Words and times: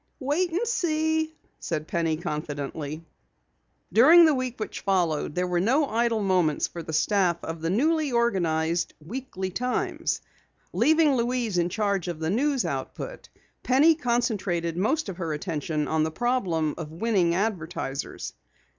"Wait 0.19 0.51
and 0.51 0.65
see," 0.67 1.31
said 1.59 1.87
Penny 1.87 2.17
confidently. 2.17 3.05
During 3.93 4.25
the 4.25 4.33
week 4.33 4.59
which 4.59 4.79
followed 4.79 5.35
there 5.35 5.45
were 5.45 5.59
no 5.59 5.85
idle 5.87 6.23
moments 6.23 6.65
for 6.65 6.81
the 6.81 6.91
staff 6.91 7.37
of 7.43 7.61
the 7.61 7.69
newly 7.69 8.11
organized 8.11 8.95
Weekly 8.99 9.51
Times. 9.51 10.21
Leaving 10.73 11.13
Louise 11.13 11.59
in 11.59 11.69
charge 11.69 12.07
of 12.07 12.19
the 12.19 12.31
news 12.31 12.65
output, 12.65 13.29
Penny 13.61 13.93
concentrated 13.93 14.75
most 14.75 15.07
of 15.07 15.17
her 15.17 15.33
attention 15.33 15.87
on 15.87 16.01
the 16.01 16.09
problem 16.09 16.73
of 16.79 16.91
winning 16.91 17.35
advertisers. 17.35 18.33